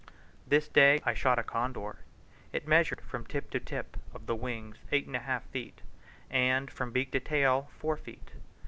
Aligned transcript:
This 0.47 0.67
day 0.67 0.99
I 1.05 1.13
shot 1.13 1.37
a 1.37 1.43
condor. 1.43 1.97
It 2.51 2.67
measured 2.67 3.01
from 3.01 3.23
tip 3.23 3.51
to 3.51 3.59
tip 3.59 3.97
of 4.15 4.25
the 4.25 4.35
wings, 4.35 4.77
eight 4.91 5.05
and 5.05 5.15
a 5.15 5.19
half 5.19 5.43
feet, 5.51 5.81
and 6.27 6.71
from 6.71 6.89
beak 6.91 7.11
to 7.11 7.19
tail, 7.19 7.69
four 7.77 7.97
feet. 7.97 8.31